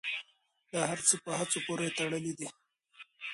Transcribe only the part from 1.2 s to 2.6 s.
په هڅو پورې تړلي دي.